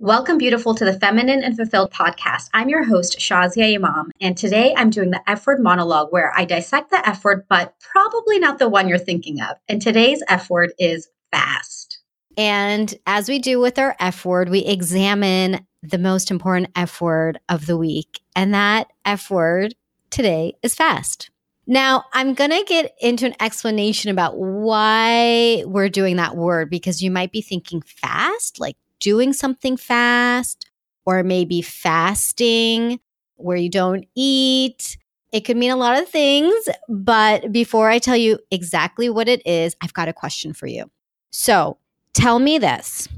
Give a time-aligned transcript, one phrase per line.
[0.00, 2.50] Welcome, beautiful, to the Feminine and Fulfilled podcast.
[2.54, 6.44] I'm your host, Shazia Imam, and today I'm doing the F word monologue where I
[6.44, 9.56] dissect the F word, but probably not the one you're thinking of.
[9.66, 11.98] And today's F word is fast.
[12.36, 17.40] And as we do with our F word, we examine the most important F word
[17.48, 18.20] of the week.
[18.36, 19.74] And that F word
[20.10, 21.28] today is fast.
[21.66, 27.02] Now, I'm going to get into an explanation about why we're doing that word because
[27.02, 30.70] you might be thinking fast, like doing something fast,
[31.04, 33.00] or maybe fasting
[33.36, 34.98] where you don't eat.
[35.32, 39.46] It could mean a lot of things, but before I tell you exactly what it
[39.46, 40.90] is, I've got a question for you.
[41.30, 41.78] So
[42.14, 43.08] tell me this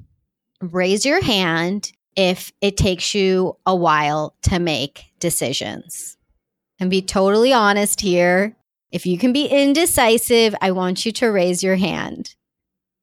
[0.61, 6.17] raise your hand if it takes you a while to make decisions.
[6.79, 8.57] And be totally honest here.
[8.91, 12.35] If you can be indecisive, I want you to raise your hand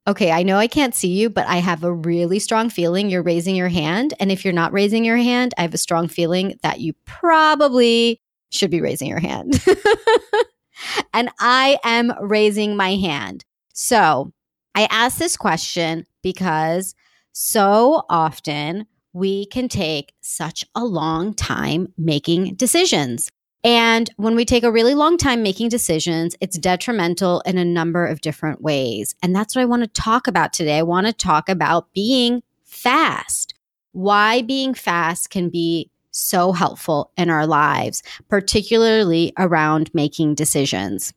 [0.07, 3.21] okay, I know I can't see you, but I have a really strong feeling you're
[3.21, 4.13] raising your hand.
[4.19, 8.21] And if you're not raising your hand, I have a strong feeling that you probably
[8.49, 9.61] should be raising your hand.
[11.13, 13.43] and I am raising my hand.
[13.73, 14.31] So
[14.73, 16.95] I ask this question because
[17.33, 23.29] so often we can take such a long time making decisions.
[23.63, 28.05] And when we take a really long time making decisions, it's detrimental in a number
[28.05, 29.15] of different ways.
[29.21, 30.77] And that's what I want to talk about today.
[30.77, 33.55] I want to talk about being fast,
[33.91, 41.13] why being fast can be so helpful in our lives, particularly around making decisions.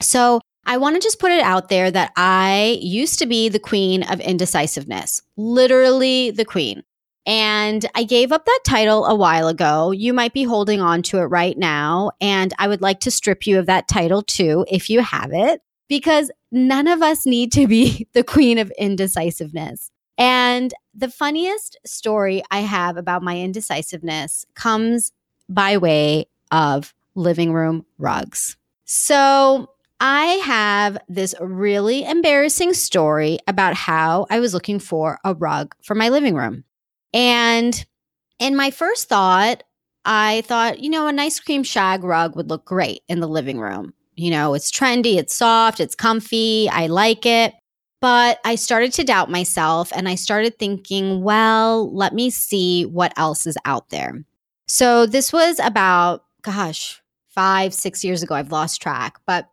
[0.00, 3.60] So, I want to just put it out there that I used to be the
[3.60, 6.82] queen of indecisiveness, literally the queen.
[7.26, 9.90] And I gave up that title a while ago.
[9.90, 12.12] You might be holding on to it right now.
[12.20, 15.60] And I would like to strip you of that title too, if you have it,
[15.88, 19.90] because none of us need to be the queen of indecisiveness.
[20.18, 25.12] And the funniest story I have about my indecisiveness comes
[25.48, 28.56] by way of living room rugs.
[28.84, 35.74] So I have this really embarrassing story about how I was looking for a rug
[35.82, 36.64] for my living room.
[37.16, 37.84] And
[38.38, 39.62] in my first thought,
[40.04, 43.58] I thought, you know, an ice cream shag rug would look great in the living
[43.58, 43.94] room.
[44.16, 47.54] You know, it's trendy, it's soft, it's comfy, I like it.
[48.02, 53.14] But I started to doubt myself and I started thinking, well, let me see what
[53.16, 54.22] else is out there.
[54.68, 57.00] So this was about, gosh,
[57.30, 58.34] five, six years ago.
[58.34, 59.48] I've lost track, but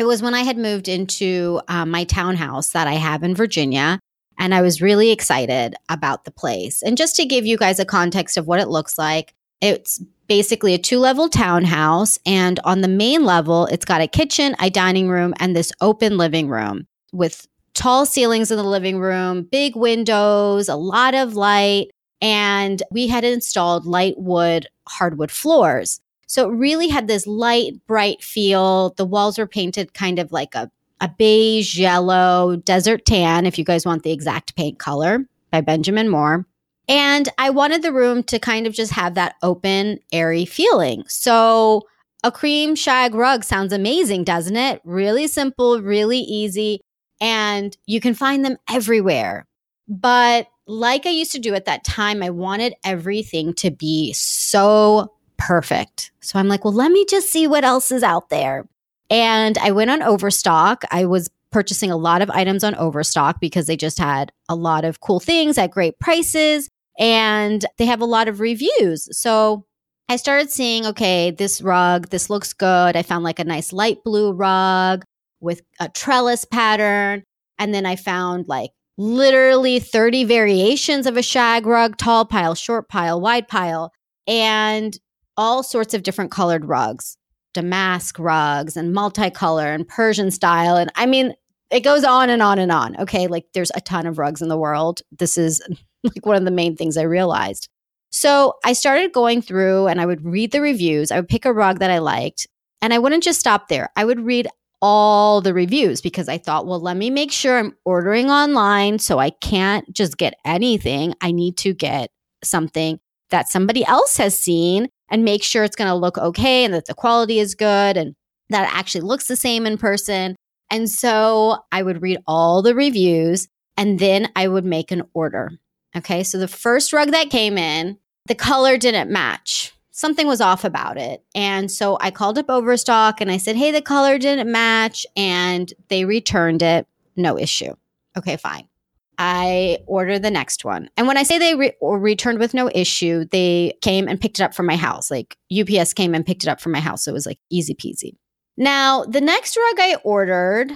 [0.00, 4.00] it was when I had moved into um, my townhouse that I have in Virginia.
[4.38, 6.82] And I was really excited about the place.
[6.82, 10.74] And just to give you guys a context of what it looks like, it's basically
[10.74, 12.18] a two level townhouse.
[12.26, 16.18] And on the main level, it's got a kitchen, a dining room, and this open
[16.18, 21.88] living room with tall ceilings in the living room, big windows, a lot of light.
[22.20, 26.00] And we had installed light wood hardwood floors.
[26.26, 28.94] So it really had this light, bright feel.
[28.96, 30.70] The walls were painted kind of like a
[31.00, 36.08] a beige, yellow, desert tan, if you guys want the exact paint color by Benjamin
[36.08, 36.46] Moore.
[36.88, 41.04] And I wanted the room to kind of just have that open, airy feeling.
[41.08, 41.82] So
[42.22, 44.80] a cream shag rug sounds amazing, doesn't it?
[44.84, 46.80] Really simple, really easy,
[47.20, 49.46] and you can find them everywhere.
[49.88, 55.12] But like I used to do at that time, I wanted everything to be so
[55.36, 56.10] perfect.
[56.20, 58.66] So I'm like, well, let me just see what else is out there.
[59.10, 60.84] And I went on Overstock.
[60.90, 64.84] I was purchasing a lot of items on Overstock because they just had a lot
[64.84, 66.68] of cool things at great prices
[66.98, 69.08] and they have a lot of reviews.
[69.16, 69.64] So
[70.08, 72.96] I started seeing, okay, this rug, this looks good.
[72.96, 75.04] I found like a nice light blue rug
[75.40, 77.22] with a trellis pattern.
[77.58, 82.88] And then I found like literally 30 variations of a shag rug, tall pile, short
[82.88, 83.92] pile, wide pile,
[84.26, 84.98] and
[85.36, 87.16] all sorts of different colored rugs
[87.56, 90.76] damask rugs and multicolor and Persian style.
[90.76, 91.34] And I mean,
[91.70, 93.00] it goes on and on and on.
[93.00, 93.28] Okay.
[93.28, 95.00] Like there's a ton of rugs in the world.
[95.18, 95.62] This is
[96.04, 97.70] like one of the main things I realized.
[98.10, 101.10] So I started going through and I would read the reviews.
[101.10, 102.46] I would pick a rug that I liked
[102.82, 103.88] and I wouldn't just stop there.
[103.96, 104.48] I would read
[104.82, 109.18] all the reviews because I thought, well, let me make sure I'm ordering online so
[109.18, 111.14] I can't just get anything.
[111.22, 112.10] I need to get
[112.44, 113.00] something
[113.30, 116.86] that somebody else has seen and make sure it's going to look okay and that
[116.86, 118.14] the quality is good and
[118.50, 120.36] that it actually looks the same in person.
[120.70, 125.50] And so I would read all the reviews and then I would make an order.
[125.96, 126.22] Okay.
[126.22, 129.72] So the first rug that came in, the color didn't match.
[129.92, 131.24] Something was off about it.
[131.34, 135.06] And so I called up Overstock and I said, Hey, the color didn't match.
[135.16, 136.86] And they returned it.
[137.16, 137.74] No issue.
[138.16, 138.68] Okay, fine.
[139.18, 140.90] I ordered the next one.
[140.96, 144.42] And when I say they re- returned with no issue, they came and picked it
[144.42, 145.10] up from my house.
[145.10, 147.04] Like UPS came and picked it up from my house.
[147.04, 148.12] So it was like easy peasy.
[148.56, 150.72] Now, the next rug I ordered,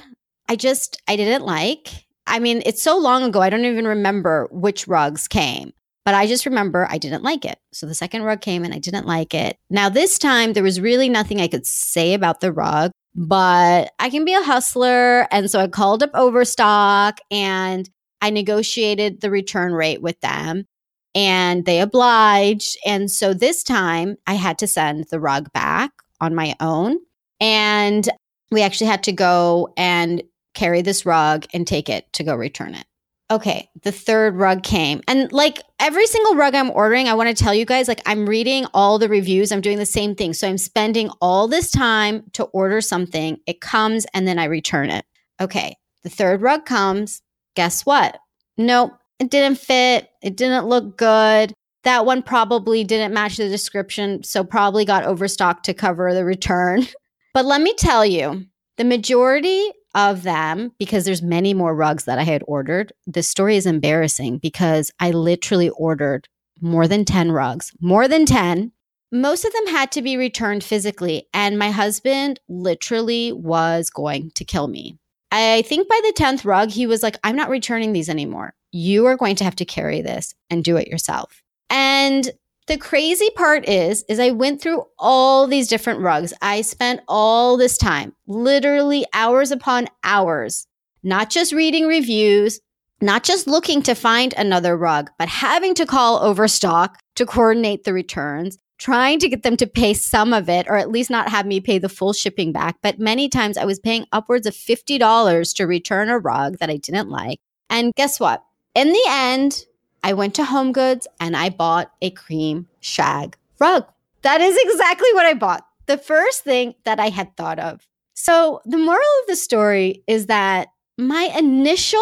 [0.48, 1.88] I just I didn't like.
[2.26, 5.72] I mean, it's so long ago, I don't even remember which rugs came.
[6.04, 7.58] But I just remember I didn't like it.
[7.72, 9.58] So the second rug came and I didn't like it.
[9.68, 14.08] Now, this time there was really nothing I could say about the rug, but I
[14.08, 15.28] can be a hustler.
[15.30, 17.88] And so I called up Overstock and
[18.20, 20.66] I negotiated the return rate with them
[21.14, 22.76] and they obliged.
[22.86, 25.90] And so this time I had to send the rug back
[26.20, 26.98] on my own.
[27.40, 28.08] And
[28.50, 30.22] we actually had to go and
[30.54, 32.84] carry this rug and take it to go return it.
[33.30, 35.02] Okay, the third rug came.
[35.06, 38.28] And like every single rug I'm ordering, I want to tell you guys like I'm
[38.28, 39.52] reading all the reviews.
[39.52, 40.34] I'm doing the same thing.
[40.34, 43.38] So I'm spending all this time to order something.
[43.46, 45.04] It comes and then I return it.
[45.40, 47.22] Okay, the third rug comes.
[47.56, 48.18] Guess what?
[48.56, 50.10] Nope, it didn't fit.
[50.22, 51.52] It didn't look good.
[51.84, 56.86] That one probably didn't match the description, so probably got overstocked to cover the return.
[57.34, 58.44] but let me tell you,
[58.76, 62.92] the majority of them because there's many more rugs that I had ordered.
[63.06, 66.28] This story is embarrassing because I literally ordered
[66.60, 68.72] more than 10 rugs, more than 10.
[69.12, 74.44] Most of them had to be returned physically, and my husband literally was going to
[74.44, 74.98] kill me.
[75.30, 78.54] I think by the 10th rug, he was like, I'm not returning these anymore.
[78.72, 81.42] You are going to have to carry this and do it yourself.
[81.68, 82.30] And
[82.66, 86.32] the crazy part is is I went through all these different rugs.
[86.40, 90.66] I spent all this time, literally hours upon hours,
[91.02, 92.60] not just reading reviews,
[93.00, 97.92] not just looking to find another rug, but having to call Overstock to coordinate the
[97.92, 101.46] returns, trying to get them to pay some of it or at least not have
[101.46, 102.76] me pay the full shipping back.
[102.82, 106.76] But many times I was paying upwards of $50 to return a rug that I
[106.76, 107.38] didn't like.
[107.68, 108.42] And guess what?
[108.74, 109.66] In the end,
[110.02, 113.84] I went to Home Goods and I bought a cream shag rug.
[114.22, 115.66] That is exactly what I bought.
[115.86, 117.86] The first thing that I had thought of.
[118.14, 120.68] So, the moral of the story is that
[120.98, 122.00] my initial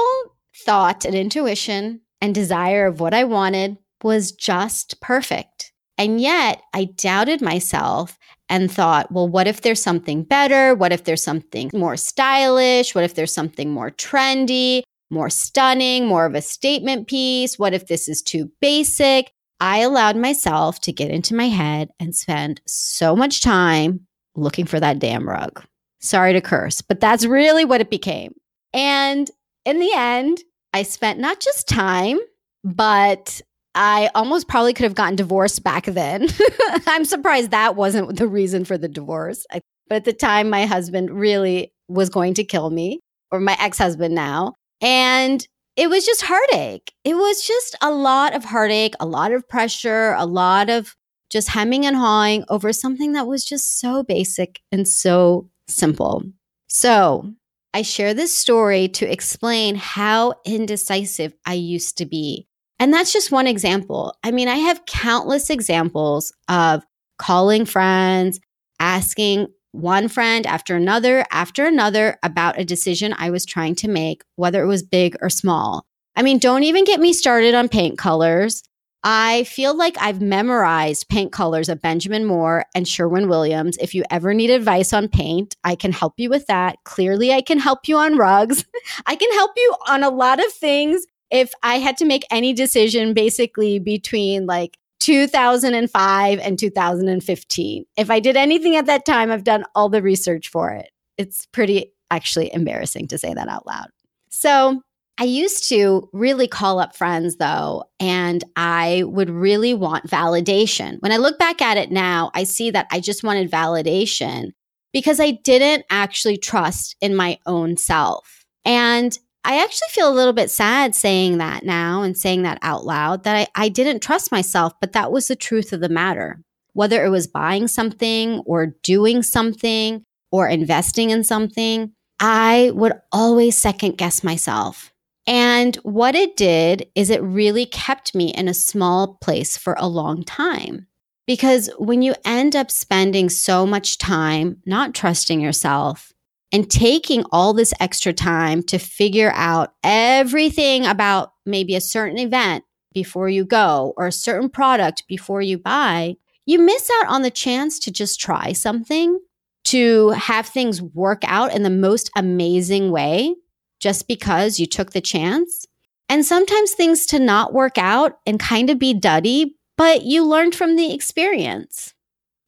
[0.55, 5.58] thought and intuition and desire of what I wanted was just perfect.
[5.99, 8.19] And yet, I doubted myself
[8.49, 10.75] and thought, well, what if there's something better?
[10.75, 12.95] What if there's something more stylish?
[12.95, 14.85] What if there's something more trendy?
[15.11, 17.59] more stunning, more of a statement piece?
[17.59, 19.31] What if this is too basic?
[19.61, 24.07] I allowed myself to get into my head and spend so much time
[24.37, 25.65] looking for that damn rug.
[26.01, 28.35] Sorry to curse, but that's really what it became.
[28.73, 29.29] And
[29.65, 30.39] in the end,
[30.73, 32.19] I spent not just time,
[32.63, 33.41] but
[33.81, 36.29] I almost probably could have gotten divorced back then.
[36.89, 39.47] I'm surprised that wasn't the reason for the divorce.
[39.89, 42.99] But at the time, my husband really was going to kill me,
[43.31, 44.55] or my ex husband now.
[44.81, 45.47] And
[45.77, 46.93] it was just heartache.
[47.05, 50.97] It was just a lot of heartache, a lot of pressure, a lot of
[51.31, 56.25] just hemming and hawing over something that was just so basic and so simple.
[56.67, 57.33] So,
[57.73, 62.48] I share this story to explain how indecisive I used to be.
[62.79, 64.15] And that's just one example.
[64.23, 66.85] I mean, I have countless examples of
[67.19, 68.41] calling friends,
[68.79, 74.23] asking one friend after another after another about a decision I was trying to make,
[74.37, 75.85] whether it was big or small.
[76.17, 78.63] I mean, don't even get me started on paint colors.
[79.05, 83.77] I feel like I've memorized paint colors of Benjamin Moore and Sherwin Williams.
[83.77, 86.77] If you ever need advice on paint, I can help you with that.
[86.85, 88.65] Clearly, I can help you on rugs.
[89.07, 91.07] I can help you on a lot of things.
[91.31, 97.85] If I had to make any decision basically between like 2005 and 2015.
[97.97, 100.91] If I did anything at that time, I've done all the research for it.
[101.17, 103.87] It's pretty actually embarrassing to say that out loud.
[104.29, 104.83] So,
[105.21, 111.01] I used to really call up friends though, and I would really want validation.
[111.01, 114.51] When I look back at it now, I see that I just wanted validation
[114.93, 118.45] because I didn't actually trust in my own self.
[118.65, 119.19] And
[119.49, 123.25] I actually feel a little bit sad saying that now and saying that out loud
[123.25, 126.43] that I, I didn't trust myself, but that was the truth of the matter.
[126.75, 133.57] Whether it was buying something or doing something or investing in something, I would always
[133.57, 134.93] second guess myself.
[135.27, 139.89] And what it did is it really kept me in a small place for a
[139.89, 140.89] long time.
[141.27, 146.13] Because when you end up spending so much time not trusting yourself,
[146.53, 152.65] and taking all this extra time to figure out everything about maybe a certain event
[152.95, 157.31] before you go or a certain product before you buy, you miss out on the
[157.31, 159.19] chance to just try something,
[159.65, 163.35] to have things work out in the most amazing way
[163.81, 165.67] just because you took the chance.
[166.09, 170.55] and sometimes things to not work out and kind of be duddy, but you learned
[170.55, 171.93] from the experience.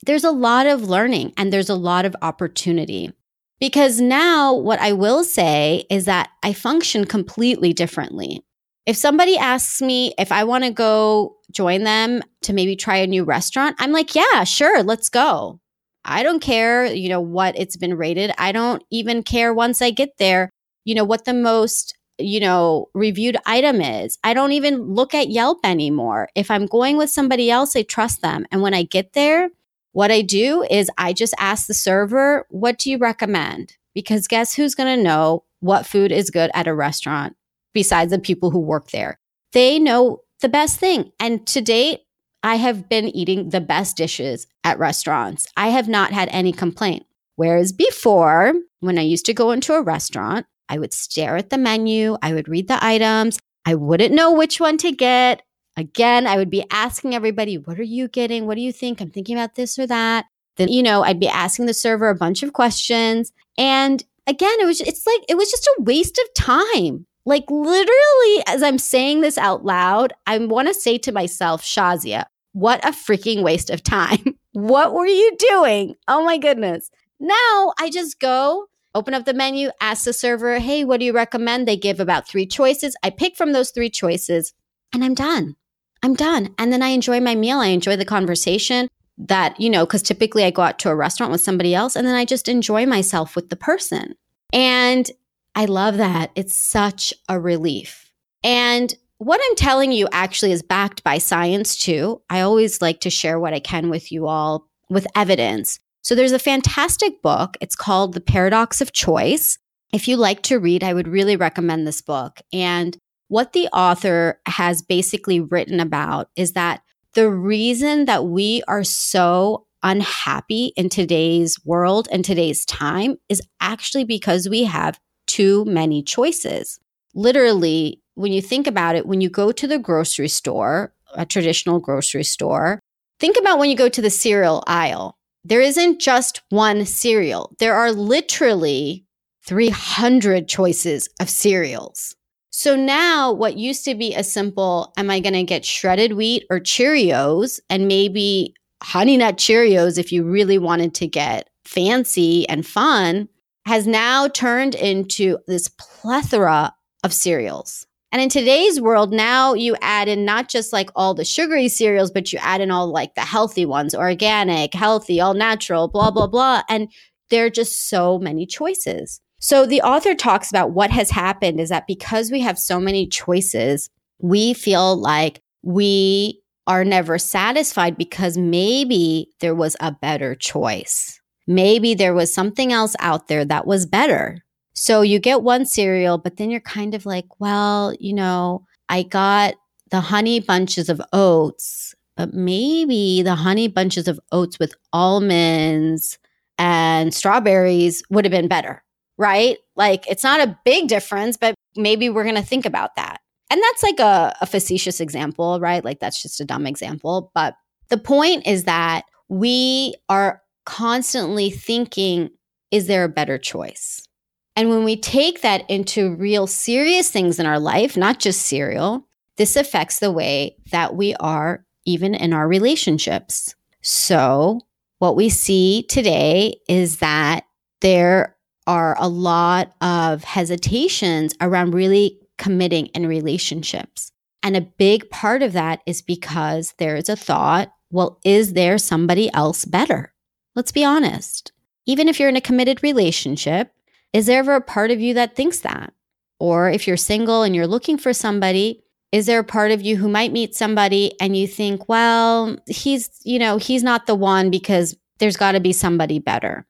[0.07, 3.13] There's a lot of learning and there's a lot of opportunity.
[3.61, 8.43] Because now, what I will say is that I function completely differently.
[8.87, 13.07] If somebody asks me if I want to go join them to maybe try a
[13.07, 15.61] new restaurant, I'm like, yeah, sure, let's go.
[16.07, 18.33] I don't care, you know, what it's been rated.
[18.39, 20.49] I don't even care once I get there,
[20.87, 24.19] you know, what the most you know, reviewed item is.
[24.23, 26.29] I don't even look at Yelp anymore.
[26.35, 28.47] If I'm going with somebody else, I trust them.
[28.53, 29.49] And when I get there,
[29.93, 33.77] what I do is I just ask the server, what do you recommend?
[33.95, 37.37] Because guess who's going to know what food is good at a restaurant
[37.75, 39.19] besides the people who work there?
[39.53, 41.13] They know the best thing.
[41.19, 42.01] And to date,
[42.43, 45.47] I have been eating the best dishes at restaurants.
[45.57, 47.05] I have not had any complaint.
[47.37, 51.59] Whereas before, when I used to go into a restaurant, I would stare at the
[51.59, 55.43] menu, I would read the items, I wouldn't know which one to get.
[55.81, 58.47] Again, I would be asking everybody, What are you getting?
[58.47, 59.01] What do you think?
[59.01, 60.27] I'm thinking about this or that.
[60.57, 63.33] Then, you know, I'd be asking the server a bunch of questions.
[63.57, 67.07] And again, it was, it's like, it was just a waste of time.
[67.25, 72.27] Like, literally, as I'm saying this out loud, I want to say to myself, Shazia,
[72.53, 74.39] what a freaking waste of time.
[74.53, 75.95] what were you doing?
[76.09, 76.91] Oh my goodness.
[77.19, 81.15] Now I just go open up the menu, ask the server, hey, what do you
[81.15, 81.67] recommend?
[81.67, 82.97] They give about three choices.
[83.03, 84.53] I pick from those three choices
[84.93, 85.57] and I'm done.
[86.03, 86.55] I'm done.
[86.59, 87.59] And then I enjoy my meal.
[87.59, 88.89] I enjoy the conversation
[89.19, 92.07] that, you know, because typically I go out to a restaurant with somebody else and
[92.07, 94.15] then I just enjoy myself with the person.
[94.53, 95.11] And
[95.55, 96.31] I love that.
[96.35, 98.11] It's such a relief.
[98.43, 102.23] And what I'm telling you actually is backed by science too.
[102.31, 105.79] I always like to share what I can with you all with evidence.
[106.03, 107.59] So there's a fantastic book.
[107.61, 109.59] It's called The Paradox of Choice.
[109.93, 112.41] If you like to read, I would really recommend this book.
[112.53, 112.97] And
[113.31, 116.83] what the author has basically written about is that
[117.15, 124.05] the reason that we are so unhappy in today's world and today's time is actually
[124.05, 126.79] because we have too many choices.
[127.15, 131.81] Literally, when you think about it, when you go to the grocery store, a traditional
[131.81, 132.79] grocery store,
[133.19, 137.55] think about when you go to the cereal aisle there isn't just one cereal.
[137.59, 139.07] There are literally
[139.47, 142.15] 300 choices of cereals.
[142.51, 146.45] So now what used to be a simple, am I going to get shredded wheat
[146.51, 152.67] or Cheerios and maybe honey nut Cheerios if you really wanted to get fancy and
[152.67, 153.29] fun
[153.67, 157.87] has now turned into this plethora of cereals.
[158.11, 162.11] And in today's world, now you add in not just like all the sugary cereals,
[162.11, 166.27] but you add in all like the healthy ones, organic, healthy, all natural, blah, blah,
[166.27, 166.63] blah.
[166.69, 166.91] And
[167.29, 169.21] there are just so many choices.
[169.41, 173.07] So the author talks about what has happened is that because we have so many
[173.07, 181.21] choices, we feel like we are never satisfied because maybe there was a better choice.
[181.47, 184.39] Maybe there was something else out there that was better.
[184.75, 189.03] So you get one cereal, but then you're kind of like, well, you know, I
[189.03, 189.55] got
[189.91, 196.19] the honey bunches of oats, but maybe the honey bunches of oats with almonds
[196.59, 198.85] and strawberries would have been better,
[199.21, 199.59] right?
[199.77, 203.21] Like it's not a big difference, but maybe we're going to think about that.
[203.51, 205.85] And that's like a, a facetious example, right?
[205.85, 207.31] Like that's just a dumb example.
[207.35, 207.55] But
[207.91, 212.31] the point is that we are constantly thinking,
[212.71, 214.09] is there a better choice?
[214.57, 219.07] And when we take that into real serious things in our life, not just cereal,
[219.37, 223.55] this affects the way that we are even in our relationships.
[223.83, 224.61] So,
[224.99, 227.45] what we see today is that
[227.81, 228.37] there
[228.71, 234.13] are a lot of hesitations around really committing in relationships.
[234.45, 238.79] And a big part of that is because there is a thought well, is there
[238.79, 240.15] somebody else better?
[240.55, 241.51] Let's be honest.
[241.87, 243.73] Even if you're in a committed relationship,
[244.13, 245.93] is there ever a part of you that thinks that?
[246.39, 249.97] Or if you're single and you're looking for somebody, is there a part of you
[249.97, 254.51] who might meet somebody and you think, well, he's, you know, he's not the one
[254.51, 256.65] because there's got to be somebody better?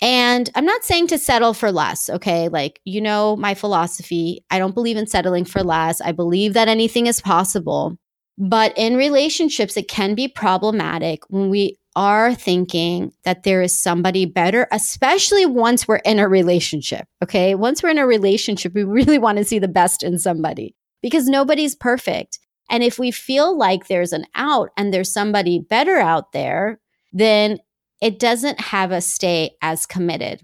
[0.00, 2.48] And I'm not saying to settle for less, okay?
[2.48, 6.00] Like, you know, my philosophy, I don't believe in settling for less.
[6.00, 7.96] I believe that anything is possible.
[8.36, 14.26] But in relationships, it can be problematic when we are thinking that there is somebody
[14.26, 17.06] better, especially once we're in a relationship.
[17.22, 17.54] Okay.
[17.54, 21.28] Once we're in a relationship, we really want to see the best in somebody because
[21.28, 22.40] nobody's perfect.
[22.68, 26.80] And if we feel like there's an out and there's somebody better out there,
[27.12, 27.58] then
[28.00, 30.42] it doesn't have us stay as committed.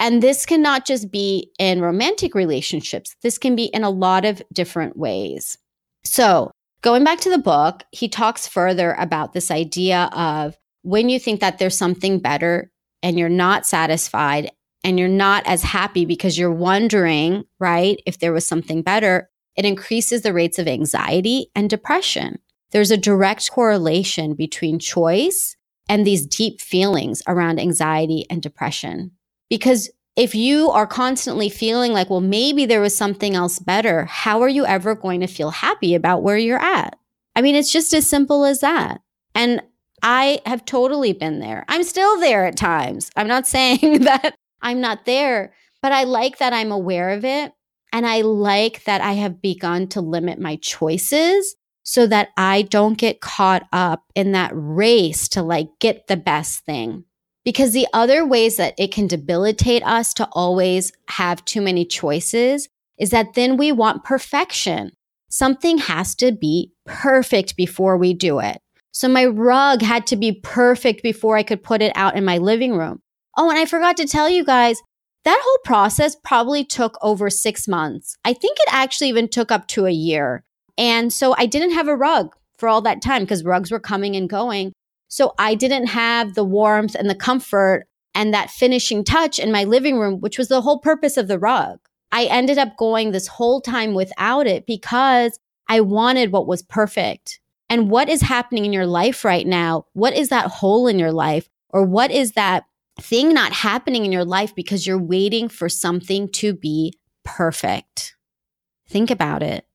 [0.00, 3.14] And this cannot just be in romantic relationships.
[3.22, 5.56] This can be in a lot of different ways.
[6.04, 6.50] So,
[6.82, 11.40] going back to the book, he talks further about this idea of when you think
[11.40, 12.70] that there's something better
[13.02, 14.50] and you're not satisfied
[14.82, 19.64] and you're not as happy because you're wondering, right, if there was something better, it
[19.64, 22.38] increases the rates of anxiety and depression.
[22.72, 25.56] There's a direct correlation between choice
[25.88, 29.10] and these deep feelings around anxiety and depression.
[29.48, 34.42] Because if you are constantly feeling like, well, maybe there was something else better, how
[34.42, 36.96] are you ever going to feel happy about where you're at?
[37.36, 39.00] I mean, it's just as simple as that.
[39.34, 39.60] And
[40.02, 41.64] I have totally been there.
[41.68, 43.10] I'm still there at times.
[43.16, 47.52] I'm not saying that I'm not there, but I like that I'm aware of it.
[47.92, 52.98] And I like that I have begun to limit my choices so that I don't
[52.98, 57.04] get caught up in that race to like get the best thing.
[57.44, 62.68] Because the other ways that it can debilitate us to always have too many choices
[62.98, 64.92] is that then we want perfection.
[65.28, 68.60] Something has to be perfect before we do it.
[68.92, 72.38] So my rug had to be perfect before I could put it out in my
[72.38, 73.02] living room.
[73.36, 74.80] Oh, and I forgot to tell you guys,
[75.24, 78.16] that whole process probably took over six months.
[78.24, 80.44] I think it actually even took up to a year.
[80.76, 84.16] And so I didn't have a rug for all that time because rugs were coming
[84.16, 84.72] and going.
[85.08, 89.64] So I didn't have the warmth and the comfort and that finishing touch in my
[89.64, 91.78] living room, which was the whole purpose of the rug.
[92.12, 95.38] I ended up going this whole time without it because
[95.68, 97.40] I wanted what was perfect.
[97.68, 99.86] And what is happening in your life right now?
[99.94, 101.48] What is that hole in your life?
[101.70, 102.64] Or what is that
[103.00, 108.16] thing not happening in your life because you're waiting for something to be perfect?
[108.88, 109.66] Think about it.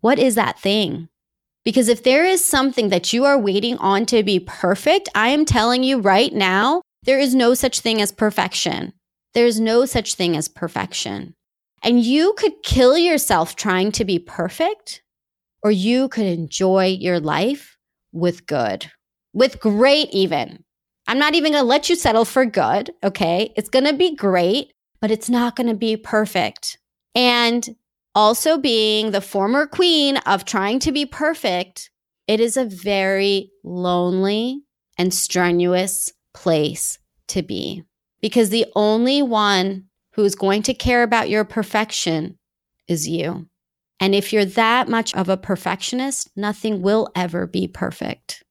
[0.00, 1.08] What is that thing?
[1.64, 5.44] Because if there is something that you are waiting on to be perfect, I am
[5.44, 8.92] telling you right now, there is no such thing as perfection.
[9.34, 11.34] There's no such thing as perfection.
[11.82, 15.02] And you could kill yourself trying to be perfect,
[15.62, 17.76] or you could enjoy your life
[18.12, 18.90] with good,
[19.32, 20.64] with great, even.
[21.06, 22.90] I'm not even to let you settle for good.
[23.02, 23.52] Okay.
[23.56, 26.78] It's to be great, but it's not to be perfect.
[27.14, 27.66] And
[28.14, 31.90] also being the former queen of trying to be perfect,
[32.26, 34.62] it is a very lonely
[34.98, 37.84] and strenuous place to be
[38.20, 42.38] because the only one who is going to care about your perfection
[42.88, 43.46] is you.
[44.00, 48.42] And if you're that much of a perfectionist, nothing will ever be perfect.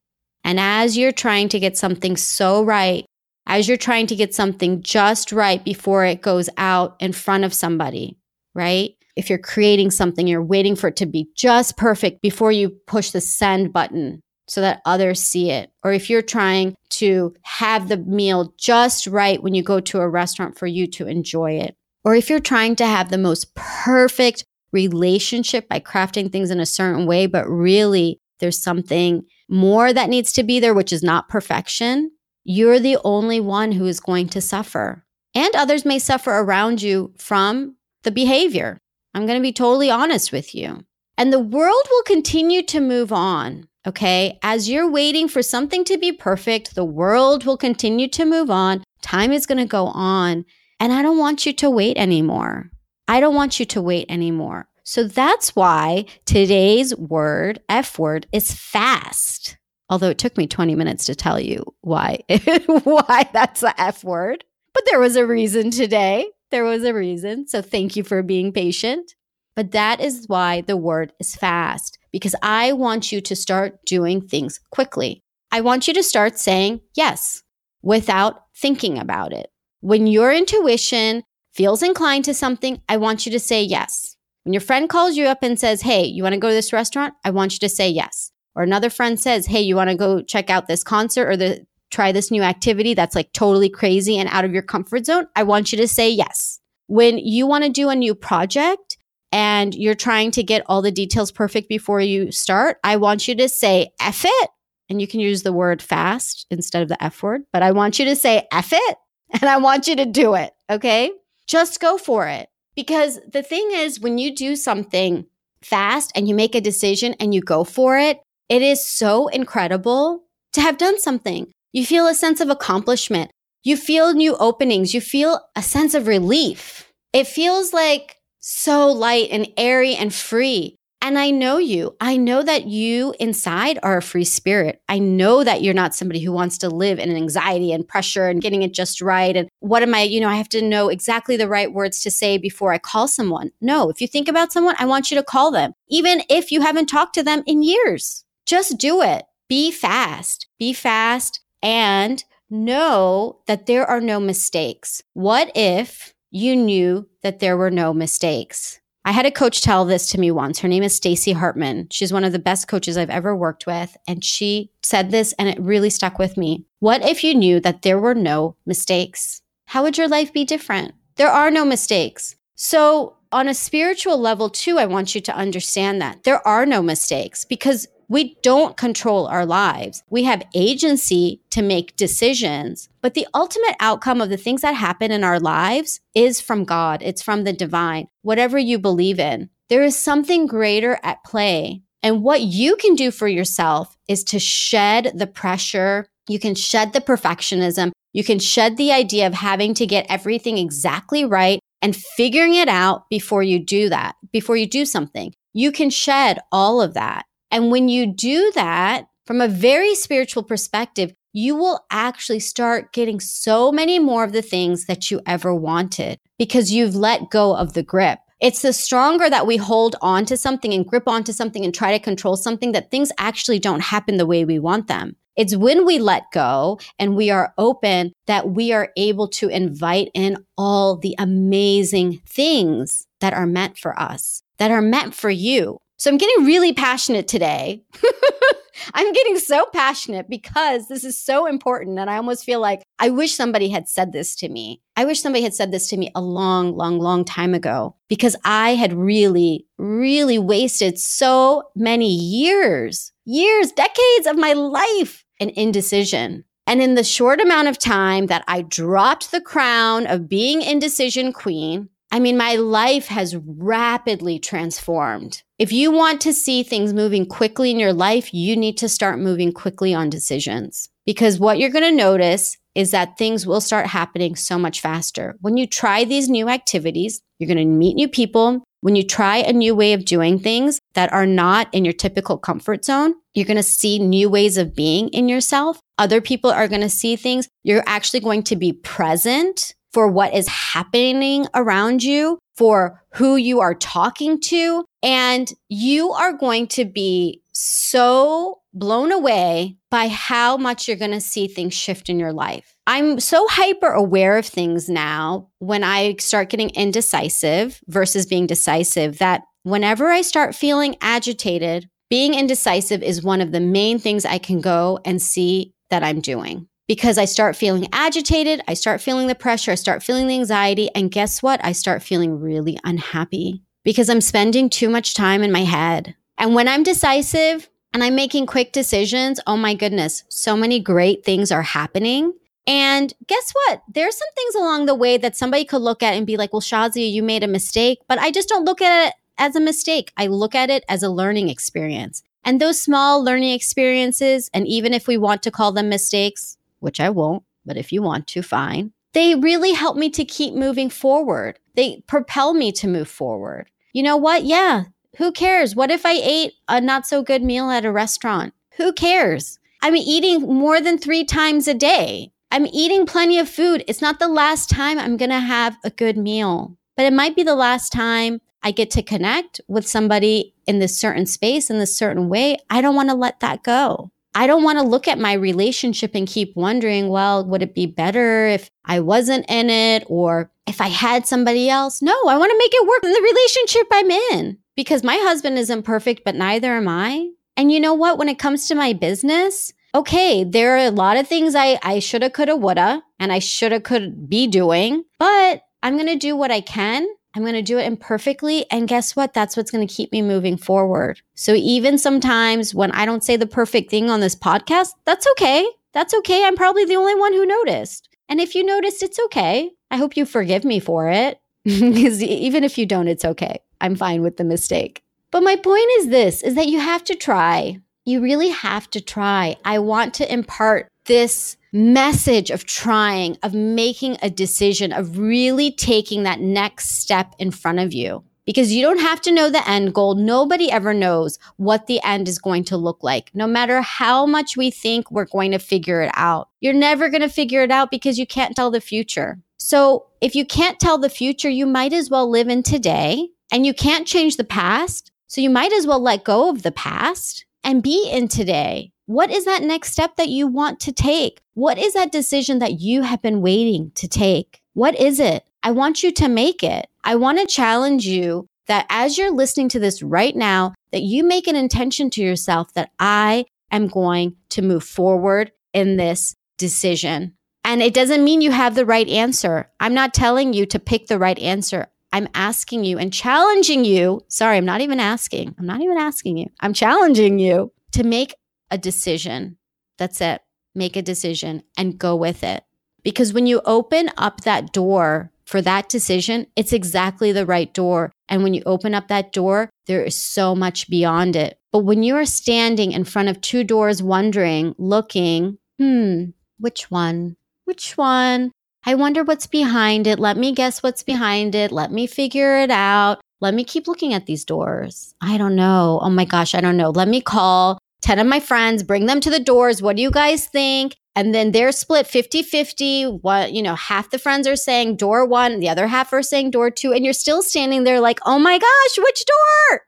[0.43, 3.06] And as you're trying to get something so right,
[3.46, 7.54] as you're trying to get something just right before it goes out in front of
[7.54, 8.17] somebody,
[8.54, 8.97] right?
[9.17, 13.10] If you're creating something, you're waiting for it to be just perfect before you push
[13.10, 15.71] the send button so that others see it.
[15.84, 20.08] Or if you're trying to have the meal just right when you go to a
[20.08, 21.75] restaurant for you to enjoy it.
[22.06, 26.65] Or if you're trying to have the most perfect relationship by crafting things in a
[26.65, 31.27] certain way, but really there's something more that needs to be there, which is not
[31.27, 32.12] perfection,
[32.43, 35.03] you're the only one who is going to suffer.
[35.34, 38.80] And others may suffer around you from the behavior.
[39.17, 40.86] I'm going to be totally honest with you.
[41.17, 43.67] And the world will continue to move on.
[43.88, 44.38] Okay.
[44.43, 48.84] As you're waiting for something to be perfect, the world will continue to move on.
[49.01, 50.45] Time is going to go on.
[50.80, 52.69] And I don't want you to wait anymore.
[53.08, 54.69] I don't want you to wait anymore.
[54.84, 59.58] So that's why today's word, F word, is fast.
[59.89, 62.19] Although it took me 20 minutes to tell you why,
[62.84, 64.43] why that's the F word.
[64.75, 66.27] But there was a reason today.
[66.52, 67.48] There was a reason.
[67.48, 69.14] So thank you for being patient.
[69.56, 74.22] But that is why the word is fast, because I want you to start doing
[74.22, 75.24] things quickly.
[75.52, 77.42] I want you to start saying yes
[77.82, 79.50] without thinking about it.
[79.82, 84.16] When your intuition feels inclined to something, I want you to say yes.
[84.44, 86.72] When your friend calls you up and says, Hey, you want to go to this
[86.72, 87.16] restaurant?
[87.26, 88.32] I want you to say yes.
[88.56, 91.66] Or another friend says, Hey, you want to go check out this concert or the
[91.91, 95.43] try this new activity that's like totally crazy and out of your comfort zone, I
[95.43, 96.60] want you to say yes.
[96.88, 98.97] When you want to do a new project
[99.32, 103.36] and you're trying to get all the details perfect before you start, I want you
[103.36, 104.50] to say F it.
[104.89, 108.00] And you can use the word fast instead of the F word, but I want
[108.00, 108.97] you to say F it
[109.34, 110.54] and I want you to do it.
[110.69, 111.12] Okay.
[111.47, 112.50] Just go for it.
[112.76, 115.26] Because the thing is, when you do something
[115.62, 118.19] fast and you make a decision and you go for it,
[118.50, 120.23] it is so incredible
[120.54, 121.52] to have done something.
[121.78, 123.30] You feel a sense of accomplishment.
[123.63, 124.96] You feel new openings.
[124.96, 126.92] You feel a sense of relief.
[127.13, 130.76] It feels like so light and airy and free.
[131.04, 131.96] And I know you.
[132.02, 134.82] I know that you inside are a free spirit.
[134.90, 138.42] I know that you're not somebody who wants to live in anxiety and pressure and
[138.42, 139.38] getting it just right.
[139.38, 142.10] And what am I, you know, I have to know exactly the right words to
[142.10, 143.52] say before I call someone.
[143.62, 146.62] No, if you think about someone, I want you to call them, even if you
[146.62, 148.24] haven't talked to them in years.
[148.48, 149.26] Just do it.
[149.48, 150.48] Be fast.
[150.58, 155.02] Be fast and know that there are no mistakes.
[155.13, 158.80] What if you knew that there were no mistakes?
[159.08, 160.60] I had a coach tell this to me once.
[160.60, 161.88] Her name is Stacy Hartman.
[161.91, 163.96] She's one of the best coaches I've ever worked with.
[164.06, 166.65] And she said this and it really stuck with me.
[166.80, 169.41] What if you knew that there were no mistakes?
[169.67, 170.93] How would your life be different?
[171.15, 172.36] There are no mistakes.
[172.56, 176.82] So, on a spiritual level, too, I want you to understand that there are no
[176.82, 180.04] mistakes because we don't control our lives.
[180.10, 185.12] We have agency to make decisions, but the ultimate outcome of the things that happen
[185.12, 187.02] in our lives is from God.
[187.04, 189.50] It's from the divine, whatever you believe in.
[189.70, 191.82] There is something greater at play.
[192.02, 196.08] And what you can do for yourself is to shed the pressure.
[196.30, 197.91] You can shed the perfectionism.
[198.13, 202.70] You can shed the idea of having to get everything exactly right and figuring it
[202.70, 205.34] out before you do that, before you do something.
[205.54, 207.26] You can shed all of that.
[207.52, 213.20] And when you do that from a very spiritual perspective, you will actually start getting
[213.20, 217.74] so many more of the things that you ever wanted because you've let go of
[217.74, 218.20] the grip.
[218.40, 221.92] It's the stronger that we hold on to something and grip onto something and try
[221.92, 225.16] to control something that things actually don't happen the way we want them.
[225.36, 230.10] It's when we let go and we are open that we are able to invite
[230.14, 235.80] in all the amazing things that are meant for us, that are meant for you.
[235.98, 237.84] So I'm getting really passionate today.
[238.94, 241.98] I'm getting so passionate because this is so important.
[241.98, 244.82] And I almost feel like I wish somebody had said this to me.
[244.96, 248.36] I wish somebody had said this to me a long, long, long time ago because
[248.46, 256.44] I had really, really wasted so many years, years, decades of my life in indecision.
[256.68, 261.32] And in the short amount of time that I dropped the crown of being indecision
[261.32, 265.43] queen, I mean, my life has rapidly transformed.
[265.60, 269.20] If you want to see things moving quickly in your life, you need to start
[269.20, 273.88] moving quickly on decisions because what you're going to notice is that things will start
[273.88, 275.36] happening so much faster.
[275.41, 278.63] When you try these new activities, you're going to meet new people.
[278.82, 282.38] When you try a new way of doing things that are not in your typical
[282.38, 285.80] comfort zone, you're going to see new ways of being in yourself.
[285.98, 287.50] Other people are going to see things.
[287.63, 293.62] You're actually going to be present for what is happening around you, for who you
[293.62, 294.86] are talking to.
[295.02, 301.20] And you are going to be so blown away by how much you're going to
[301.20, 302.76] see things shift in your life.
[302.86, 309.18] I'm so hyper aware of things now when I start getting indecisive versus being decisive
[309.18, 314.38] that whenever I start feeling agitated, being indecisive is one of the main things I
[314.38, 318.62] can go and see that I'm doing because I start feeling agitated.
[318.67, 319.71] I start feeling the pressure.
[319.71, 320.89] I start feeling the anxiety.
[320.95, 321.60] And guess what?
[321.63, 326.15] I start feeling really unhappy because I'm spending too much time in my head.
[326.38, 331.26] And when I'm decisive and I'm making quick decisions, oh my goodness, so many great
[331.26, 332.34] things are happening.
[332.65, 333.82] And guess what?
[333.88, 336.62] There's some things along the way that somebody could look at and be like, well,
[336.62, 338.00] Shazia, you made a mistake.
[338.08, 340.12] But I just don't look at it as a mistake.
[340.17, 342.23] I look at it as a learning experience.
[342.43, 347.00] And those small learning experiences, and even if we want to call them mistakes, which
[347.00, 348.94] I won't, but if you want to, fine.
[349.13, 351.60] They really help me to keep moving forward.
[351.76, 353.70] They propel me to move forward.
[353.94, 354.44] You know what?
[354.44, 354.86] Yeah,
[355.18, 355.76] who cares?
[355.76, 358.54] What if I ate a not so good meal at a restaurant?
[358.78, 359.60] Who cares?
[359.82, 362.32] I'm eating more than three times a day.
[362.52, 363.84] I'm eating plenty of food.
[363.88, 367.36] It's not the last time I'm going to have a good meal, but it might
[367.36, 371.80] be the last time I get to connect with somebody in this certain space in
[371.80, 372.58] this certain way.
[372.70, 374.12] I don't want to let that go.
[374.38, 377.88] I don't want to look at my relationship and keep wondering, well, would it be
[377.88, 382.04] better if I wasn't in it or if I had somebody else?
[382.04, 385.58] No, I want to make it work in the relationship I'm in because my husband
[385.58, 387.32] isn't perfect, but neither am I.
[387.58, 388.19] And you know what?
[388.19, 391.97] When it comes to my business, okay, there are a lot of things I, I
[391.97, 396.52] shoulda, coulda, woulda, and I shoulda, could be doing, but I'm going to do what
[396.52, 398.66] I can I'm going to do it imperfectly.
[398.72, 399.34] And guess what?
[399.34, 401.22] That's what's going to keep me moving forward.
[401.36, 405.68] So even sometimes when I don't say the perfect thing on this podcast, that's okay.
[405.94, 406.46] That's okay.
[406.46, 408.10] I'm probably the only one who noticed.
[408.30, 409.72] And if you noticed, it's okay.
[409.90, 411.40] I hope you forgive me for it.
[411.63, 413.60] Because even if you don't, it's okay.
[413.82, 415.04] I'm fine with the mistake.
[415.32, 417.80] But my point is this is that you have to try.
[418.06, 419.58] You really have to try.
[419.66, 426.24] I want to impart this message of trying, of making a decision, of really taking
[426.24, 428.24] that next step in front of you.
[428.48, 430.15] because you don't have to know the end goal.
[430.15, 434.56] Nobody ever knows what the end is going to look like, no matter how much
[434.56, 436.50] we think we're going to figure it out.
[436.62, 439.38] You're never going to figure it out because you can't tell the future.
[439.58, 443.65] So if you can't tell the future, you might as well live in today and
[443.65, 445.12] you can't change the past.
[445.28, 448.93] So you might as well let go of the past and be in today.
[449.08, 451.39] What is that next step that you want to take?
[451.54, 454.62] What is that decision that you have been waiting to take?
[454.74, 455.46] What is it?
[455.63, 456.88] I want you to make it.
[457.06, 461.24] I want to challenge you that as you're listening to this right now, that you
[461.24, 467.34] make an intention to yourself that I am going to move forward in this decision.
[467.63, 469.70] And it doesn't mean you have the right answer.
[469.80, 471.88] I'm not telling you to pick the right answer.
[472.12, 474.20] I'm asking you and challenging you.
[474.28, 475.56] Sorry, I'm not even asking.
[475.58, 476.48] I'm not even asking you.
[476.60, 478.36] I'm challenging you to make
[478.69, 479.58] a decision.
[479.97, 480.41] That's it.
[480.75, 482.63] Make a decision and go with it.
[483.03, 488.12] Because when you open up that door for that decision, it's exactly the right door.
[488.27, 491.58] And when you open up that door, there is so much beyond it.
[491.71, 496.25] But when you are standing in front of two doors, wondering, looking, hmm,
[496.60, 497.38] which one?
[497.65, 498.51] Which one?
[498.86, 500.19] I wonder what's behind it.
[500.19, 501.71] Let me guess what's behind it.
[501.71, 503.19] Let me figure it out.
[503.39, 505.13] Let me keep looking at these doors.
[505.21, 505.99] I don't know.
[506.01, 506.89] Oh my gosh, I don't know.
[506.89, 509.82] Let me call 10 of my friends, bring them to the doors.
[509.82, 510.96] What do you guys think?
[511.16, 513.06] And then they're split 50 50.
[513.06, 516.52] What, you know, half the friends are saying door one, the other half are saying
[516.52, 516.94] door two.
[516.94, 519.82] And you're still standing there like, oh my gosh, which door?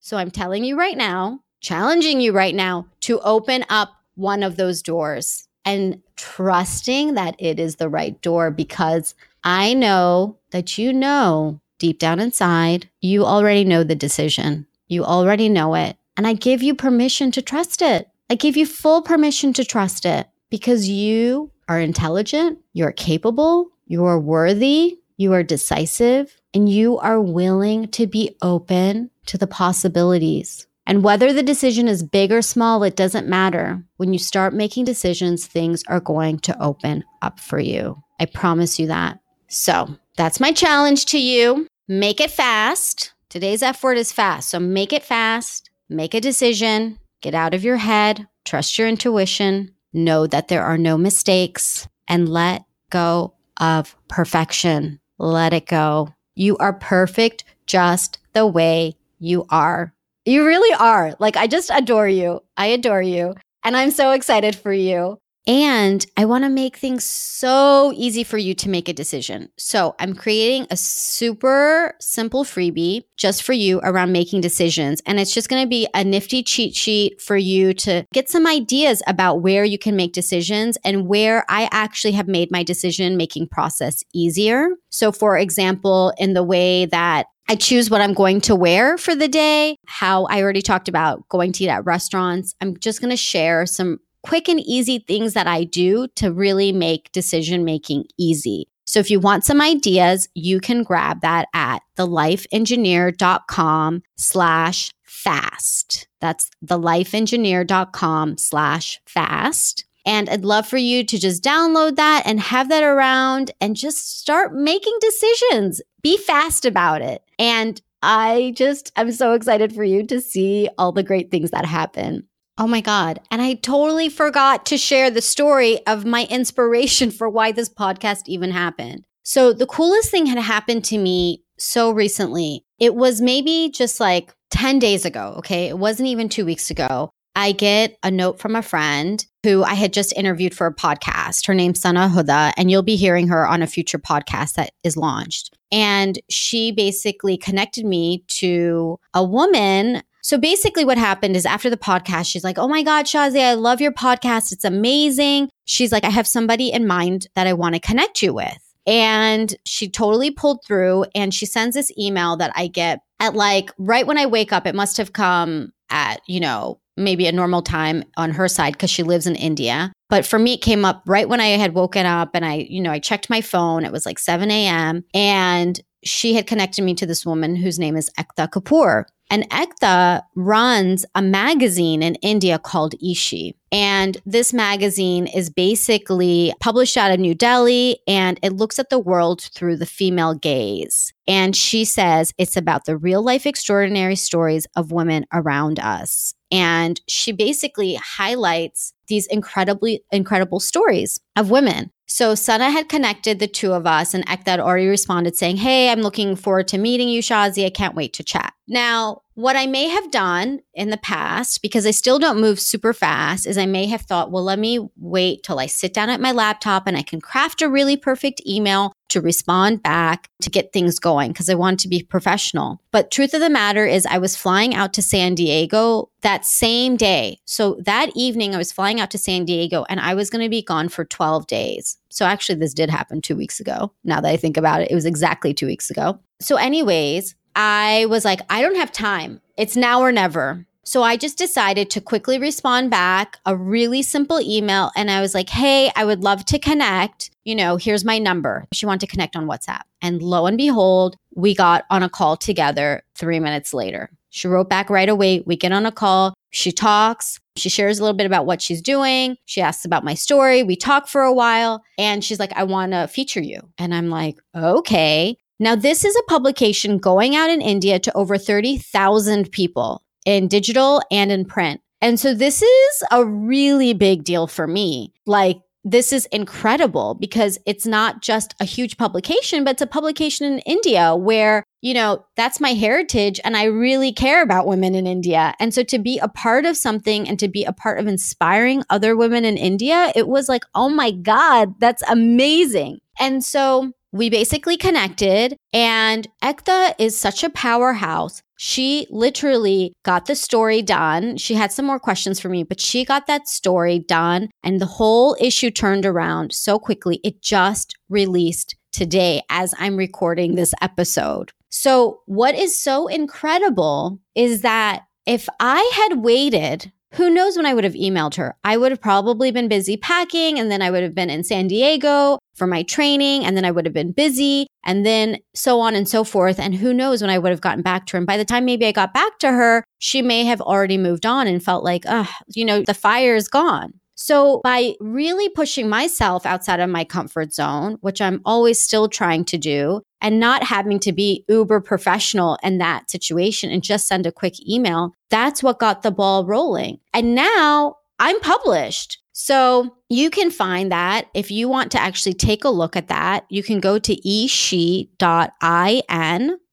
[0.00, 4.56] So I'm telling you right now, challenging you right now to open up one of
[4.56, 9.14] those doors and trusting that it is the right door because
[9.44, 14.66] I know that you know deep down inside, you already know the decision.
[14.88, 15.96] You already know it.
[16.16, 18.08] And I give you permission to trust it.
[18.30, 24.04] I give you full permission to trust it because you are intelligent, you're capable, you
[24.04, 30.66] are worthy, you are decisive, and you are willing to be open to the possibilities.
[30.86, 33.84] And whether the decision is big or small, it doesn't matter.
[33.96, 38.02] When you start making decisions, things are going to open up for you.
[38.20, 39.18] I promise you that.
[39.48, 41.66] So that's my challenge to you.
[41.88, 43.12] Make it fast.
[43.28, 44.50] Today's F word is fast.
[44.50, 49.72] So make it fast, make a decision, Get out of your head, trust your intuition,
[49.92, 55.00] know that there are no mistakes, and let go of perfection.
[55.18, 56.14] Let it go.
[56.34, 59.92] You are perfect just the way you are.
[60.24, 61.16] You really are.
[61.18, 62.42] Like, I just adore you.
[62.56, 63.34] I adore you.
[63.64, 65.18] And I'm so excited for you.
[65.46, 69.48] And I want to make things so easy for you to make a decision.
[69.56, 75.00] So I'm creating a super simple freebie just for you around making decisions.
[75.06, 78.46] And it's just going to be a nifty cheat sheet for you to get some
[78.46, 83.16] ideas about where you can make decisions and where I actually have made my decision
[83.16, 84.70] making process easier.
[84.88, 89.14] So, for example, in the way that I choose what I'm going to wear for
[89.14, 92.56] the day, how I already talked about going to eat at restaurants.
[92.60, 96.72] I'm just going to share some quick and easy things that I do to really
[96.72, 98.68] make decision making easy.
[98.84, 106.08] So if you want some ideas, you can grab that at thelifeengineer.com slash fast.
[106.20, 109.84] That's thelifeengineer.com slash fast.
[110.04, 114.20] And I'd love for you to just download that and have that around and just
[114.20, 115.80] start making decisions.
[116.02, 117.24] Be fast about it.
[117.40, 121.64] And I just, I'm so excited for you to see all the great things that
[121.64, 122.24] happen.
[122.58, 123.20] Oh my God.
[123.30, 128.22] And I totally forgot to share the story of my inspiration for why this podcast
[128.26, 129.04] even happened.
[129.24, 132.64] So, the coolest thing had happened to me so recently.
[132.78, 135.34] It was maybe just like 10 days ago.
[135.38, 135.68] Okay.
[135.68, 137.10] It wasn't even two weeks ago.
[137.34, 141.46] I get a note from a friend who I had just interviewed for a podcast.
[141.46, 144.96] Her name's Sana Huda, and you'll be hearing her on a future podcast that is
[144.96, 145.54] launched.
[145.70, 151.76] And she basically connected me to a woman so basically, what happened is after the
[151.76, 154.50] podcast, she's like, Oh my God, Shazi, I love your podcast.
[154.50, 155.50] It's amazing.
[155.66, 158.58] She's like, I have somebody in mind that I want to connect you with.
[158.88, 163.70] And she totally pulled through and she sends this email that I get at like
[163.78, 164.66] right when I wake up.
[164.66, 168.90] It must have come at, you know, maybe a normal time on her side because
[168.90, 169.92] she lives in India.
[170.08, 172.80] But for me, it came up right when I had woken up and I, you
[172.80, 173.84] know, I checked my phone.
[173.84, 175.04] It was like 7 a.m.
[175.14, 179.04] And she had connected me to this woman whose name is Ekta Kapoor.
[179.30, 183.54] And Ekta runs a magazine in India called eShe.
[183.72, 188.98] And this magazine is basically published out of New Delhi and it looks at the
[188.98, 191.12] world through the female gaze.
[191.26, 196.34] And she says it's about the real life extraordinary stories of women around us.
[196.52, 201.90] And she basically highlights these incredibly incredible stories of women.
[202.06, 205.90] So Sana had connected the two of us, and Ekta had already responded saying, Hey,
[205.90, 207.66] I'm looking forward to meeting you, Shazi.
[207.66, 208.54] I can't wait to chat.
[208.68, 212.92] Now, what I may have done in the past, because I still don't move super
[212.92, 216.20] fast, is I may have thought, well, let me wait till I sit down at
[216.20, 220.72] my laptop and I can craft a really perfect email to respond back to get
[220.72, 222.80] things going because I wanted to be professional.
[222.90, 226.96] But truth of the matter is I was flying out to San Diego that same
[226.96, 227.40] day.
[227.44, 230.50] So that evening I was flying out to San Diego and I was going to
[230.50, 231.98] be gone for 12 days.
[232.08, 233.92] So actually this did happen 2 weeks ago.
[234.04, 236.18] Now that I think about it, it was exactly 2 weeks ago.
[236.40, 239.40] So anyways, I was like, I don't have time.
[239.56, 240.66] It's now or never.
[240.86, 244.92] So I just decided to quickly respond back a really simple email.
[244.94, 247.30] And I was like, hey, I would love to connect.
[247.44, 248.64] You know, here's my number.
[248.72, 249.80] She wanted to connect on WhatsApp.
[250.00, 254.10] And lo and behold, we got on a call together three minutes later.
[254.30, 255.42] She wrote back right away.
[255.44, 256.34] We get on a call.
[256.50, 257.40] She talks.
[257.56, 259.36] She shares a little bit about what she's doing.
[259.44, 260.62] She asks about my story.
[260.62, 261.82] We talk for a while.
[261.98, 263.60] And she's like, I want to feature you.
[263.76, 265.36] And I'm like, okay.
[265.58, 271.00] Now, this is a publication going out in India to over 30,000 people in digital
[271.10, 271.80] and in print.
[272.02, 275.14] And so this is a really big deal for me.
[275.24, 280.52] Like, this is incredible because it's not just a huge publication, but it's a publication
[280.52, 285.06] in India where, you know, that's my heritage and I really care about women in
[285.06, 285.54] India.
[285.60, 288.82] And so to be a part of something and to be a part of inspiring
[288.90, 292.98] other women in India, it was like, oh my God, that's amazing.
[293.20, 298.42] And so we basically connected, and Ekta is such a powerhouse.
[298.56, 301.36] She literally got the story done.
[301.36, 304.86] She had some more questions for me, but she got that story done, and the
[304.86, 307.20] whole issue turned around so quickly.
[307.22, 311.52] It just released today as I'm recording this episode.
[311.68, 317.72] So, what is so incredible is that if I had waited who knows when I
[317.72, 318.56] would have emailed her?
[318.62, 321.66] I would have probably been busy packing and then I would have been in San
[321.66, 325.94] Diego for my training and then I would have been busy and then so on
[325.94, 326.60] and so forth.
[326.60, 328.18] And who knows when I would have gotten back to her.
[328.18, 331.24] And by the time maybe I got back to her, she may have already moved
[331.24, 333.94] on and felt like, uh, you know, the fire is gone.
[334.16, 339.44] So, by really pushing myself outside of my comfort zone, which I'm always still trying
[339.46, 344.26] to do, and not having to be uber professional in that situation and just send
[344.26, 346.98] a quick email, that's what got the ball rolling.
[347.12, 349.18] And now I'm published.
[349.32, 353.44] So you can find that if you want to actually take a look at that,
[353.50, 355.18] you can go to eshe.in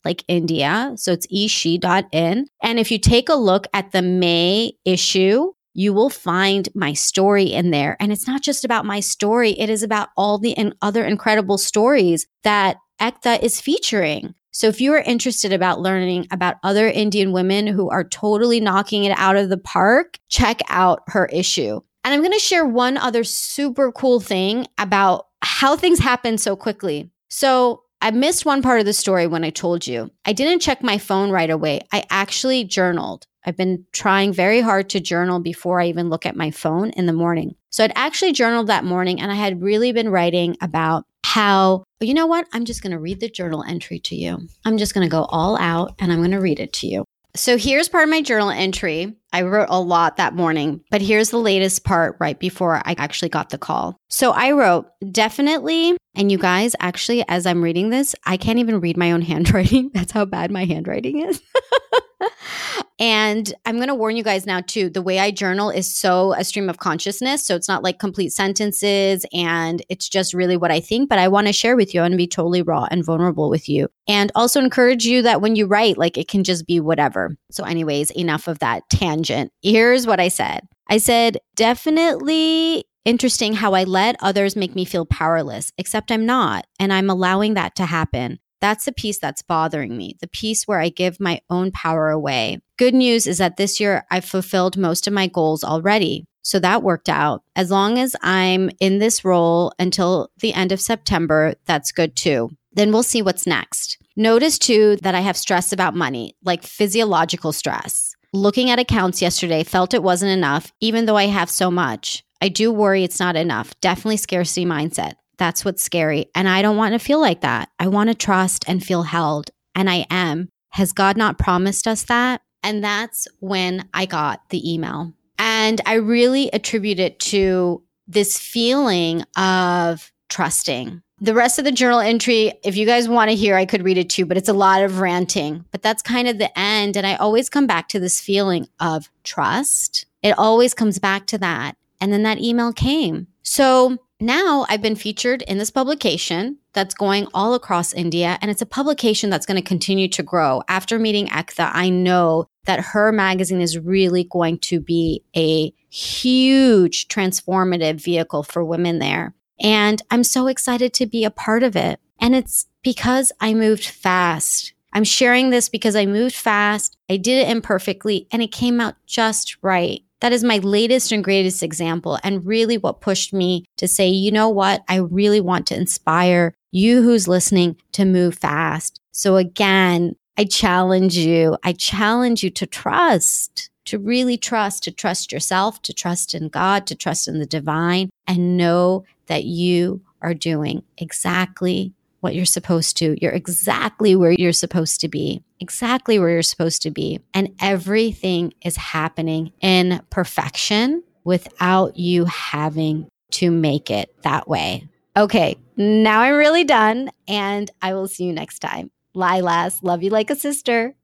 [0.06, 0.94] like India.
[0.96, 2.48] So it's eshe.in.
[2.62, 7.46] And if you take a look at the May issue, you will find my story
[7.46, 7.98] in there.
[8.00, 11.58] And it's not just about my story, it is about all the in- other incredible
[11.58, 14.36] stories that Ekta is featuring.
[14.52, 19.04] So if you are interested about learning about other Indian women who are totally knocking
[19.04, 21.82] it out of the park, check out her issue.
[22.04, 26.56] And I'm going to share one other super cool thing about how things happen so
[26.56, 27.10] quickly.
[27.30, 30.12] So I missed one part of the story when I told you.
[30.26, 31.82] I didn't check my phone right away.
[31.92, 33.26] I actually journaled.
[33.46, 37.06] I've been trying very hard to journal before I even look at my phone in
[37.06, 37.56] the morning.
[37.70, 42.06] So I'd actually journaled that morning and I had really been writing about how, oh,
[42.06, 42.48] you know what?
[42.54, 44.48] I'm just going to read the journal entry to you.
[44.66, 47.06] I'm just going to go all out and I'm going to read it to you.
[47.36, 49.16] So here's part of my journal entry.
[49.34, 53.30] I wrote a lot that morning, but here's the latest part right before I actually
[53.30, 53.98] got the call.
[54.08, 55.98] So I wrote, definitely.
[56.16, 59.90] And you guys, actually, as I'm reading this, I can't even read my own handwriting.
[59.94, 61.42] That's how bad my handwriting is.
[63.00, 64.92] and I'm going to warn you guys now, too.
[64.92, 67.46] The way I journal is so a stream of consciousness.
[67.46, 71.10] So it's not like complete sentences and it's just really what I think.
[71.10, 73.88] But I want to share with you and be totally raw and vulnerable with you.
[74.08, 77.36] And also encourage you that when you write, like it can just be whatever.
[77.52, 79.23] So, anyways, enough of that tangent.
[79.62, 85.06] Here's what I said I said, definitely interesting how I let others make me feel
[85.06, 86.66] powerless, except I'm not.
[86.80, 88.40] And I'm allowing that to happen.
[88.62, 92.60] That's the piece that's bothering me, the piece where I give my own power away.
[92.78, 96.26] Good news is that this year I've fulfilled most of my goals already.
[96.44, 97.44] So that worked out.
[97.56, 102.52] As long as I'm in this role until the end of September, that's good too.
[102.72, 103.98] Then we'll see what's next.
[104.16, 108.13] Notice too that I have stress about money, like physiological stress.
[108.36, 112.24] Looking at accounts yesterday, felt it wasn't enough, even though I have so much.
[112.42, 113.80] I do worry it's not enough.
[113.80, 115.14] Definitely scarcity mindset.
[115.38, 116.32] That's what's scary.
[116.34, 117.70] And I don't want to feel like that.
[117.78, 119.52] I want to trust and feel held.
[119.76, 120.50] And I am.
[120.70, 122.42] Has God not promised us that?
[122.64, 125.14] And that's when I got the email.
[125.38, 131.04] And I really attribute it to this feeling of trusting.
[131.24, 133.98] The rest of the journal entry, if you guys want to hear, I could read
[133.98, 135.64] it too, but it's a lot of ranting.
[135.72, 136.98] But that's kind of the end.
[136.98, 140.06] And I always come back to this feeling of trust.
[140.22, 141.78] It always comes back to that.
[142.02, 143.28] And then that email came.
[143.42, 148.62] So now I've been featured in this publication that's going all across India, and it's
[148.62, 150.62] a publication that's going to continue to grow.
[150.68, 157.08] After meeting Ekta, I know that her magazine is really going to be a huge
[157.08, 159.34] transformative vehicle for women there.
[159.64, 162.00] And I'm so excited to be a part of it.
[162.20, 164.74] And it's because I moved fast.
[164.92, 166.98] I'm sharing this because I moved fast.
[167.10, 170.04] I did it imperfectly and it came out just right.
[170.20, 174.32] That is my latest and greatest example, and really what pushed me to say, you
[174.32, 174.82] know what?
[174.88, 179.02] I really want to inspire you who's listening to move fast.
[179.12, 185.34] So, again, I challenge you, I challenge you to trust, to really trust, to trust
[185.34, 190.34] yourself, to trust in God, to trust in the divine, and know that you are
[190.34, 193.18] doing exactly what you're supposed to.
[193.22, 197.20] You're exactly where you're supposed to be, exactly where you're supposed to be.
[197.34, 204.88] And everything is happening in perfection without you having to make it that way.
[205.18, 208.90] Okay, now I'm really done, and I will see you next time.
[209.16, 210.96] Lilas, love you like a sister.